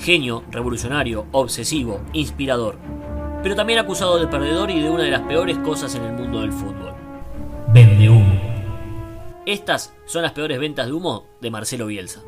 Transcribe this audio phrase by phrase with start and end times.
[0.00, 2.76] Genio, revolucionario, obsesivo, inspirador.
[3.42, 6.40] Pero también acusado de perdedor y de una de las peores cosas en el mundo
[6.40, 6.94] del fútbol.
[7.72, 8.40] Vende humo.
[9.44, 12.22] Estas son las peores ventas de humo de Marcelo Bielsa.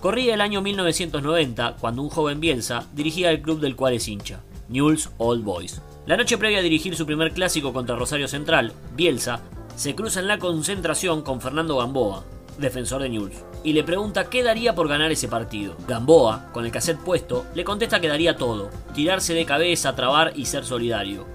[0.00, 4.40] Corría el año 1990 cuando un joven Bielsa dirigía el club del cual es hincha,
[4.68, 5.80] Newell's Old Boys.
[6.06, 9.40] La noche previa a dirigir su primer clásico contra Rosario Central, Bielsa
[9.76, 12.24] se cruza en la concentración con Fernando Gamboa,
[12.58, 15.76] defensor de Newell's, y le pregunta qué daría por ganar ese partido.
[15.86, 20.46] Gamboa, con el cassette puesto, le contesta que daría todo, tirarse de cabeza, trabar y
[20.46, 21.26] ser solidario.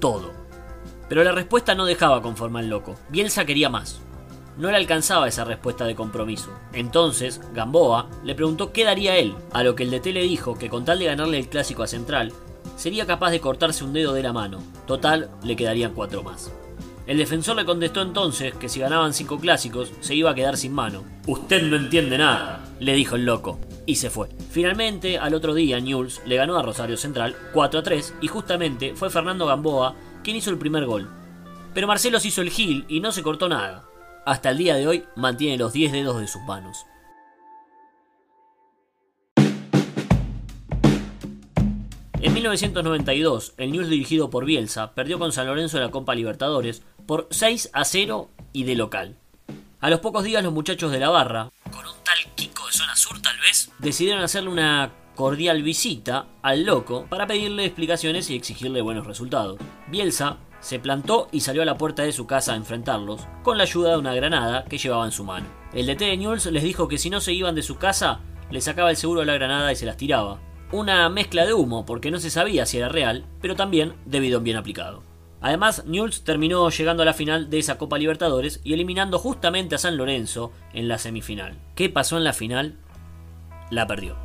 [0.00, 0.32] Todo.
[1.08, 2.96] Pero la respuesta no dejaba conformar al loco.
[3.08, 4.00] Bielsa quería más.
[4.56, 6.50] No le alcanzaba esa respuesta de compromiso.
[6.72, 10.68] Entonces, Gamboa le preguntó qué daría él, a lo que el DT le dijo que
[10.68, 12.32] con tal de ganarle el clásico a Central,
[12.76, 14.62] sería capaz de cortarse un dedo de la mano.
[14.86, 16.52] Total, le quedarían cuatro más.
[17.06, 20.72] El defensor le contestó entonces que si ganaban cinco clásicos, se iba a quedar sin
[20.72, 21.04] mano.
[21.26, 23.58] Usted no entiende nada, le dijo el loco.
[23.86, 24.28] Y se fue.
[24.50, 28.94] Finalmente, al otro día, Newell's le ganó a Rosario Central 4 a 3 y justamente
[28.94, 31.08] fue Fernando Gamboa quien hizo el primer gol.
[31.74, 33.84] Pero Marcelo se hizo el gil y no se cortó nada
[34.24, 36.86] hasta el día de hoy mantiene los 10 dedos de sus manos.
[42.24, 46.80] En 1992, el News dirigido por Bielsa perdió con San Lorenzo en la Copa Libertadores
[47.04, 49.18] por 6 a 0 y de local.
[49.78, 52.96] A los pocos días los muchachos de la barra, con un tal Kiko de zona
[52.96, 58.80] sur tal vez, decidieron hacerle una cordial visita al loco para pedirle explicaciones y exigirle
[58.80, 59.58] buenos resultados.
[59.88, 63.64] Bielsa se plantó y salió a la puerta de su casa a enfrentarlos, con la
[63.64, 65.46] ayuda de una granada que llevaba en su mano.
[65.74, 68.20] El DT de Newell's les dijo que si no se iban de su casa,
[68.50, 70.40] le sacaba el seguro de la granada y se las tiraba.
[70.74, 74.42] Una mezcla de humo, porque no se sabía si era real, pero también debido a
[74.42, 75.04] bien aplicado.
[75.40, 79.78] Además, Newell's terminó llegando a la final de esa Copa Libertadores y eliminando justamente a
[79.78, 81.54] San Lorenzo en la semifinal.
[81.76, 82.74] ¿Qué pasó en la final?
[83.70, 84.16] La perdió.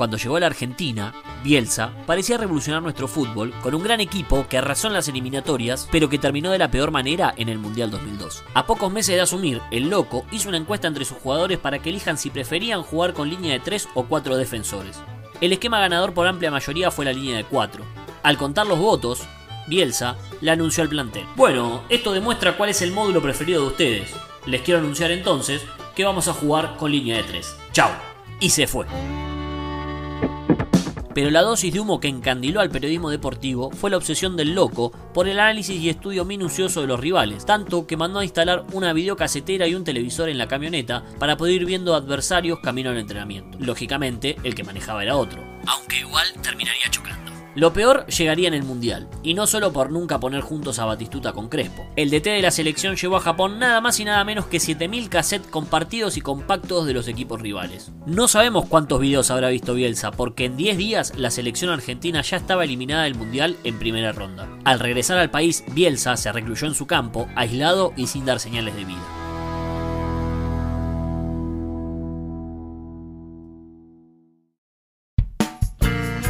[0.00, 1.12] Cuando llegó a la Argentina,
[1.44, 6.08] Bielsa parecía revolucionar nuestro fútbol con un gran equipo que arrasó en las eliminatorias, pero
[6.08, 8.42] que terminó de la peor manera en el Mundial 2002.
[8.54, 11.90] A pocos meses de asumir, el loco hizo una encuesta entre sus jugadores para que
[11.90, 14.98] elijan si preferían jugar con línea de 3 o 4 defensores.
[15.42, 17.84] El esquema ganador por amplia mayoría fue la línea de 4.
[18.22, 19.20] Al contar los votos,
[19.66, 21.26] Bielsa le anunció al plantel.
[21.36, 24.14] Bueno, esto demuestra cuál es el módulo preferido de ustedes.
[24.46, 25.60] Les quiero anunciar entonces
[25.94, 27.56] que vamos a jugar con línea de 3.
[27.72, 27.90] Chao.
[28.40, 28.86] Y se fue.
[31.14, 34.92] Pero la dosis de humo que encandiló al periodismo deportivo fue la obsesión del loco
[35.12, 38.92] por el análisis y estudio minucioso de los rivales, tanto que mandó a instalar una
[38.92, 43.58] videocasetera y un televisor en la camioneta para poder ir viendo adversarios camino al entrenamiento.
[43.60, 47.09] Lógicamente, el que manejaba era otro, aunque igual terminaría chocando.
[47.56, 51.32] Lo peor llegaría en el Mundial, y no solo por nunca poner juntos a Batistuta
[51.32, 51.84] con Crespo.
[51.96, 55.08] El DT de la selección llevó a Japón nada más y nada menos que 7000
[55.08, 57.90] cassettes compartidos y compactos de los equipos rivales.
[58.06, 62.36] No sabemos cuántos videos habrá visto Bielsa, porque en 10 días la selección argentina ya
[62.36, 64.48] estaba eliminada del Mundial en primera ronda.
[64.64, 68.76] Al regresar al país, Bielsa se recluyó en su campo, aislado y sin dar señales
[68.76, 69.19] de vida.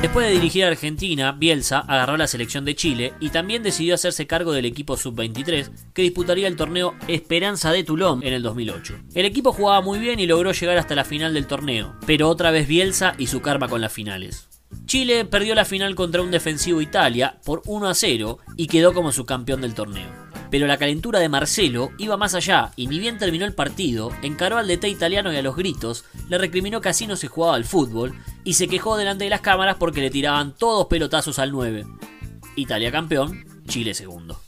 [0.03, 4.27] Después de dirigir a Argentina, Bielsa agarró la selección de Chile y también decidió hacerse
[4.27, 8.95] cargo del equipo sub-23 que disputaría el torneo Esperanza de Toulon en el 2008.
[9.15, 12.51] El equipo jugaba muy bien y logró llegar hasta la final del torneo, pero otra
[12.51, 14.49] vez Bielsa y su karma con las finales.
[14.87, 19.13] Chile perdió la final contra un defensivo Italia por 1 a 0 y quedó como
[19.13, 20.30] subcampeón del torneo.
[20.51, 24.59] Pero la calentura de Marcelo iba más allá y ni bien terminó el partido, encaró
[24.59, 27.65] al DT italiano y a los gritos, le recriminó que así no se jugaba al
[27.65, 31.87] fútbol y se quejó delante de las cámaras porque le tiraban todos pelotazos al 9.
[32.57, 34.41] Italia campeón, Chile segundo.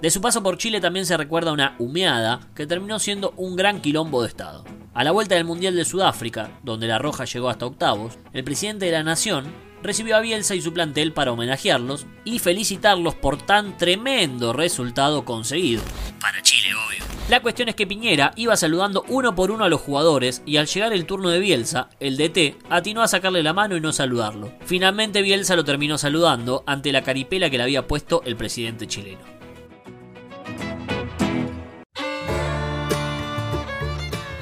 [0.00, 3.82] De su paso por Chile también se recuerda una humeada que terminó siendo un gran
[3.82, 4.64] quilombo de Estado.
[4.94, 8.86] A la vuelta del Mundial de Sudáfrica, donde la Roja llegó hasta octavos, el presidente
[8.86, 9.52] de la Nación
[9.82, 15.82] recibió a Bielsa y su plantel para homenajearlos y felicitarlos por tan tremendo resultado conseguido.
[16.20, 17.04] Para Chile, obvio.
[17.28, 20.66] La cuestión es que Piñera iba saludando uno por uno a los jugadores y al
[20.66, 24.52] llegar el turno de Bielsa, el DT atinó a sacarle la mano y no saludarlo.
[24.64, 29.39] Finalmente Bielsa lo terminó saludando ante la caripela que le había puesto el presidente chileno.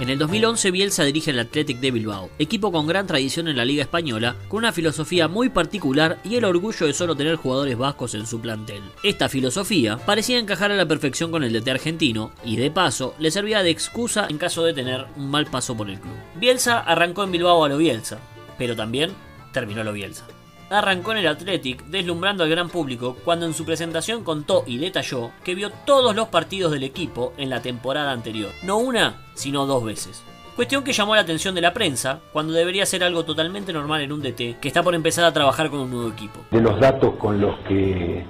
[0.08, 3.66] En el 2011 Bielsa dirige el Athletic de Bilbao, equipo con gran tradición en la
[3.66, 8.14] Liga Española, con una filosofía muy particular y el orgullo de solo tener jugadores vascos
[8.14, 8.80] en su plantel.
[9.02, 13.30] Esta filosofía parecía encajar a la perfección con el DT argentino y de paso le
[13.30, 16.16] servía de excusa en caso de tener un mal paso por el club.
[16.36, 18.18] Bielsa arrancó en Bilbao a lo Bielsa,
[18.56, 19.10] pero también
[19.52, 20.24] terminó lo Bielsa.
[20.70, 25.30] Arrancó en el Athletic deslumbrando al gran público cuando en su presentación contó y detalló
[25.44, 29.84] que vio todos los partidos del equipo en la temporada anterior, no una, sino dos
[29.84, 30.22] veces.
[30.56, 34.10] Cuestión que llamó la atención de la prensa, cuando debería ser algo totalmente normal en
[34.10, 36.40] un DT que está por empezar a trabajar con un nuevo equipo.
[36.50, 38.24] De los datos con los que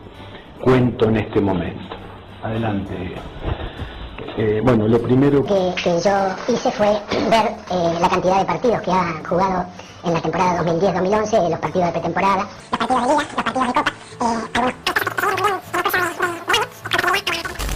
[0.61, 1.96] cuento en este momento.
[2.43, 3.14] Adelante.
[4.40, 6.12] Eh, bueno, lo primero que, que yo
[6.46, 6.87] hice fue
[7.29, 9.67] ver eh, la cantidad de partidos que ha jugado
[10.05, 13.73] en la temporada 2010-2011, los partidos de pretemporada, los partidos de liga, los partidos de
[13.75, 13.93] copa,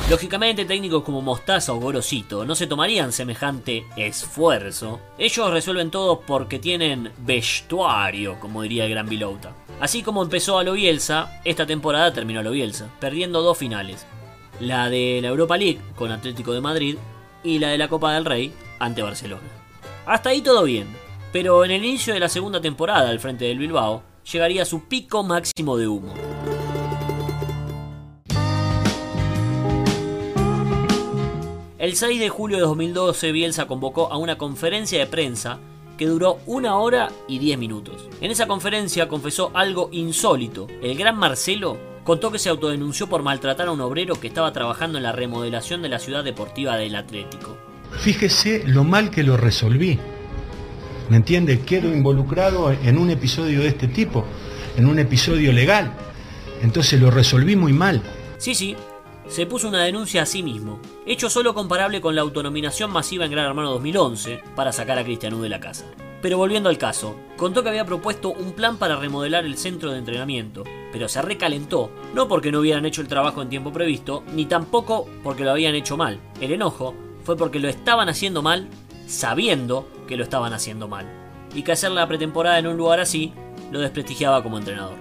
[0.09, 5.01] Lógicamente, técnicos como Mostaza o Gorosito no se tomarían semejante esfuerzo.
[5.19, 9.53] Ellos resuelven todo porque tienen vestuario, como diría el gran Vilouta.
[9.81, 14.07] Así como empezó a lo Bielsa, esta temporada terminó a lo Bielsa, perdiendo dos finales.
[14.63, 16.97] La de la Europa League con Atlético de Madrid
[17.43, 19.43] y la de la Copa del Rey ante Barcelona.
[20.07, 20.87] Hasta ahí todo bien,
[21.33, 25.25] pero en el inicio de la segunda temporada al frente del Bilbao, llegaría su pico
[25.25, 26.15] máximo de humo.
[31.77, 35.59] El 6 de julio de 2012 Bielsa convocó a una conferencia de prensa
[35.99, 38.09] que duró una hora y 10 minutos.
[38.21, 40.69] En esa conferencia confesó algo insólito.
[40.81, 44.99] El gran Marcelo contó que se autodenunció por maltratar a un obrero que estaba trabajando
[44.99, 47.57] en la remodelación de la ciudad deportiva del Atlético.
[47.93, 49.99] Fíjese lo mal que lo resolví.
[51.09, 51.61] ¿Me entiende?
[51.61, 54.25] Quedo involucrado en un episodio de este tipo,
[54.77, 55.93] en un episodio legal.
[56.63, 58.03] Entonces lo resolví muy mal.
[58.39, 58.77] Sí, sí,
[59.29, 63.31] se puso una denuncia a sí mismo, hecho solo comparable con la autonominación masiva en
[63.31, 65.87] Gran Hermano 2011 para sacar a Cristianú de la casa.
[66.23, 69.99] Pero volviendo al caso, contó que había propuesto un plan para remodelar el centro de
[69.99, 74.47] entrenamiento, pero se recalentó, no porque no hubieran hecho el trabajo en tiempo previsto, ni
[74.47, 76.21] tampoco porque lo habían hecho mal.
[76.41, 78.69] El enojo fue porque lo estaban haciendo mal,
[79.09, 81.09] sabiendo que lo estaban haciendo mal,
[81.57, 83.33] y que hacer la pretemporada en un lugar así
[83.73, 84.99] lo desprestigiaba como entrenador.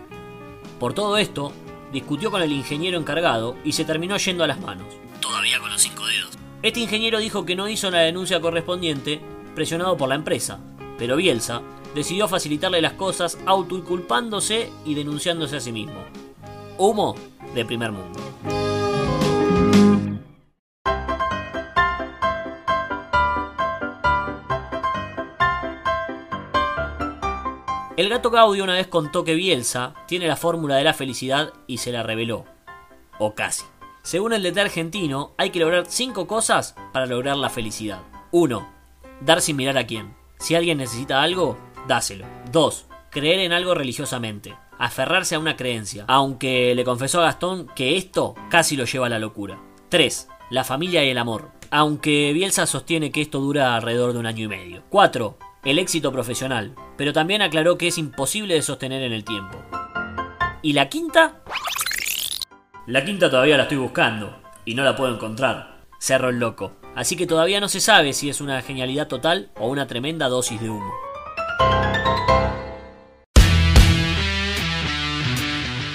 [0.79, 1.53] Por todo esto,
[1.94, 4.88] discutió con el ingeniero encargado y se terminó yendo a las manos.
[5.19, 6.31] Todavía con los cinco dedos.
[6.63, 9.21] Este ingeniero dijo que no hizo la denuncia correspondiente,
[9.53, 10.59] presionado por la empresa,
[11.01, 11.63] pero Bielsa
[11.95, 16.03] decidió facilitarle las cosas autoinculpándose y denunciándose a sí mismo.
[16.77, 17.15] Humo
[17.56, 18.19] de primer mundo.
[27.98, 31.80] El gato Gaudio una vez contó que Bielsa tiene la fórmula de la felicidad y
[31.80, 32.45] se la reveló.
[33.18, 33.63] O casi.
[34.03, 38.03] Según el DT argentino, hay que lograr 5 cosas para lograr la felicidad.
[38.30, 38.69] 1.
[39.21, 40.20] Dar sin mirar a quién.
[40.41, 41.57] Si alguien necesita algo,
[41.88, 42.25] dáselo.
[42.51, 42.88] 2.
[43.11, 44.53] Creer en algo religiosamente.
[44.77, 46.03] Aferrarse a una creencia.
[46.09, 49.57] Aunque le confesó a Gastón que esto casi lo lleva a la locura.
[49.88, 50.27] 3.
[50.49, 51.51] La familia y el amor.
[51.69, 54.83] Aunque Bielsa sostiene que esto dura alrededor de un año y medio.
[54.89, 59.61] 4 el éxito profesional, pero también aclaró que es imposible de sostener en el tiempo.
[60.63, 61.43] ¿Y la quinta?
[62.88, 65.81] La quinta todavía la estoy buscando, y no la puedo encontrar.
[65.99, 66.81] Cerró el loco.
[66.95, 70.59] Así que todavía no se sabe si es una genialidad total o una tremenda dosis
[70.61, 70.91] de humo.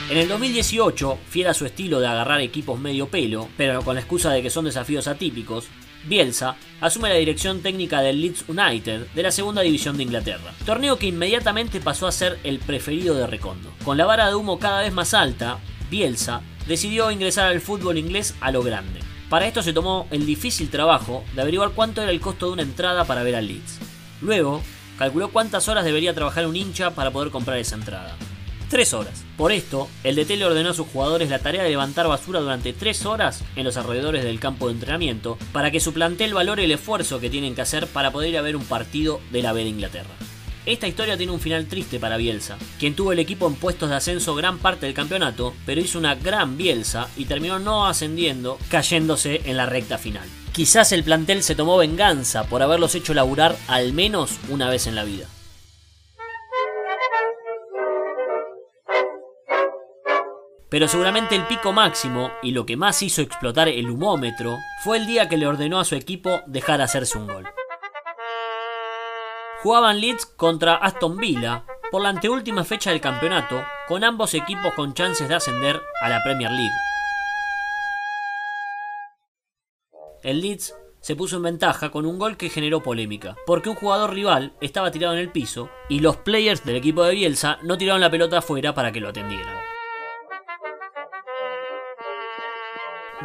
[0.09, 4.01] En el 2018, fiel a su estilo de agarrar equipos medio pelo, pero con la
[4.01, 5.67] excusa de que son desafíos atípicos,
[6.07, 10.97] Bielsa asume la dirección técnica del Leeds United de la segunda división de Inglaterra, torneo
[10.97, 13.71] que inmediatamente pasó a ser el preferido de Recondo.
[13.85, 15.59] Con la vara de humo cada vez más alta,
[15.91, 19.06] Bielsa decidió ingresar al fútbol inglés a lo grande.
[19.29, 22.63] Para esto se tomó el difícil trabajo de averiguar cuánto era el costo de una
[22.63, 23.81] entrada para ver al Leeds.
[24.21, 24.63] Luego,
[24.99, 28.17] calculó cuántas horas debería trabajar un hincha para poder comprar esa entrada.
[28.71, 29.25] Tres horas.
[29.37, 32.73] Por esto, el DT le ordenó a sus jugadores la tarea de levantar basura durante
[32.73, 36.73] tres horas en los alrededores del campo de entrenamiento para que su plantel valore el
[36.73, 39.65] esfuerzo que tienen que hacer para poder ir a ver un partido de la B
[39.65, 40.15] de Inglaterra.
[40.67, 43.95] Esta historia tiene un final triste para Bielsa, quien tuvo el equipo en puestos de
[43.95, 49.43] ascenso gran parte del campeonato, pero hizo una gran Bielsa y terminó no ascendiendo, cayéndose
[49.45, 50.29] en la recta final.
[50.53, 54.97] Quizás el plantel se tomó venganza por haberlos hecho laburar al menos una vez en
[54.97, 55.29] la vida.
[60.69, 65.07] Pero seguramente el pico máximo y lo que más hizo explotar el humómetro fue el
[65.07, 67.47] día que le ordenó a su equipo dejar hacerse un gol.
[69.67, 74.95] Jugaban Leeds contra Aston Villa por la anteúltima fecha del campeonato, con ambos equipos con
[74.95, 76.71] chances de ascender a la Premier League.
[80.23, 84.15] El Leeds se puso en ventaja con un gol que generó polémica, porque un jugador
[84.15, 88.01] rival estaba tirado en el piso y los players del equipo de Bielsa no tiraron
[88.01, 89.57] la pelota afuera para que lo atendieran.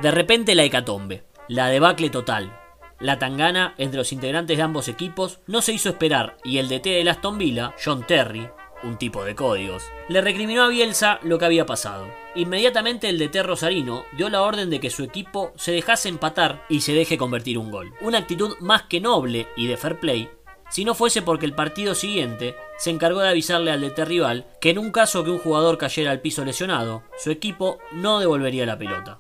[0.02, 2.61] De repente la hecatombe, la debacle total.
[3.02, 6.86] La tangana entre los integrantes de ambos equipos no se hizo esperar y el DT
[6.86, 8.48] de Aston Villa, John Terry,
[8.84, 12.08] un tipo de códigos, le recriminó a Bielsa lo que había pasado.
[12.36, 16.82] Inmediatamente el DT Rosarino dio la orden de que su equipo se dejase empatar y
[16.82, 17.92] se deje convertir un gol.
[18.02, 20.30] Una actitud más que noble y de fair play,
[20.70, 24.70] si no fuese porque el partido siguiente se encargó de avisarle al DT rival que
[24.70, 28.78] en un caso que un jugador cayera al piso lesionado, su equipo no devolvería la
[28.78, 29.20] pelota.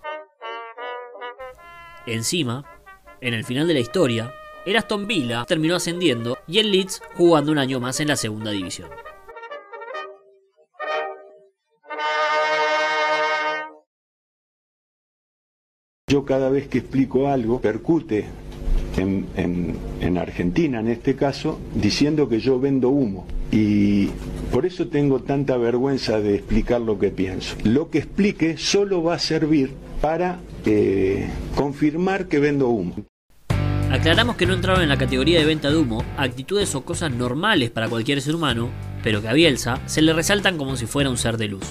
[2.06, 2.64] Encima,
[3.22, 4.34] en el final de la historia,
[4.66, 8.51] el Aston Villa terminó ascendiendo y el Leeds jugando un año más en la segunda
[8.51, 8.90] división.
[16.08, 18.25] Yo cada vez que explico algo, percute
[18.98, 23.25] en, en- en Argentina en este caso, diciendo que yo vendo humo.
[23.51, 24.08] Y
[24.51, 27.56] por eso tengo tanta vergüenza de explicar lo que pienso.
[27.63, 32.96] Lo que explique solo va a servir para eh, confirmar que vendo humo.
[33.91, 37.71] Aclaramos que no entraron en la categoría de venta de humo actitudes o cosas normales
[37.71, 38.69] para cualquier ser humano,
[39.03, 41.65] pero que a Bielsa se le resaltan como si fuera un ser de luz.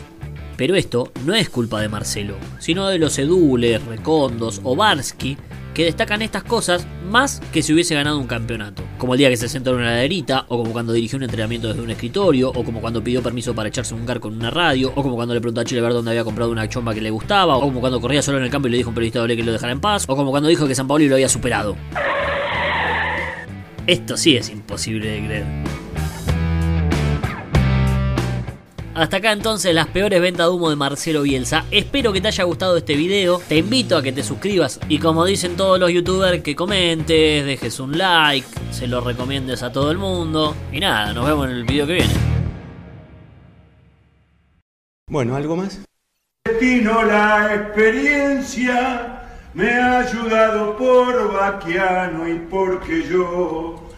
[0.58, 5.38] Pero esto no es culpa de Marcelo, sino de los Edules, Recondos o Barsky
[5.74, 8.82] que destacan estas cosas más que si hubiese ganado un campeonato.
[8.98, 11.68] Como el día que se sentó en una laderita, o como cuando dirigió un entrenamiento
[11.68, 14.92] desde un escritorio, o como cuando pidió permiso para echarse un gar con una radio,
[14.94, 17.10] o como cuando le preguntó a Chile ver dónde había comprado una chomba que le
[17.10, 19.20] gustaba, o como cuando corría solo en el campo y le dijo a un periodista
[19.20, 21.28] doble que lo dejara en paz, o como cuando dijo que San Paolo lo había
[21.28, 21.76] superado.
[23.90, 25.46] Esto sí es imposible de creer.
[28.94, 31.64] Hasta acá entonces las peores ventas de humo de Marcelo Bielsa.
[31.72, 33.42] Espero que te haya gustado este video.
[33.48, 37.80] Te invito a que te suscribas y como dicen todos los youtubers, que comentes, dejes
[37.80, 40.54] un like, se lo recomiendes a todo el mundo.
[40.70, 42.14] Y nada, nos vemos en el video que viene.
[45.08, 45.80] Bueno, ¿algo más?
[46.44, 49.09] destino la experiencia
[49.54, 53.88] me ha ayudado por vaquiano y porque yo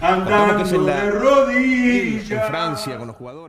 [0.00, 3.46] andando de rodillas en Francia con los jugadores.